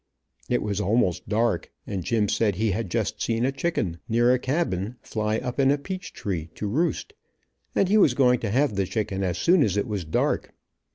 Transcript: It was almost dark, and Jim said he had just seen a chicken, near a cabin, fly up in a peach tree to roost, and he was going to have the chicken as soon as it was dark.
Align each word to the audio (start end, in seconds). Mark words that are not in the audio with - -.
It 0.49 0.63
was 0.63 0.81
almost 0.81 1.29
dark, 1.29 1.71
and 1.85 2.03
Jim 2.03 2.27
said 2.27 2.55
he 2.55 2.71
had 2.71 2.89
just 2.89 3.21
seen 3.21 3.45
a 3.45 3.51
chicken, 3.51 3.99
near 4.09 4.33
a 4.33 4.39
cabin, 4.39 4.95
fly 5.03 5.37
up 5.37 5.59
in 5.59 5.69
a 5.69 5.77
peach 5.77 6.11
tree 6.11 6.49
to 6.55 6.65
roost, 6.65 7.13
and 7.75 7.87
he 7.87 7.99
was 7.99 8.15
going 8.15 8.39
to 8.39 8.49
have 8.49 8.73
the 8.73 8.87
chicken 8.87 9.21
as 9.21 9.37
soon 9.37 9.61
as 9.61 9.77
it 9.77 9.85
was 9.87 10.03
dark. 10.03 10.55